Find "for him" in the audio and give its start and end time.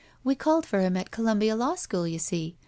0.65-0.97